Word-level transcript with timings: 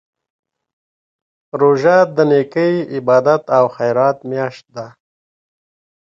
روژه 1.59 1.97
د 2.15 2.17
نېکۍ، 2.29 2.73
عبادت 2.95 3.43
او 3.57 3.65
خیرات 3.75 4.17
میاشت 4.29 4.65
ده. 4.75 4.87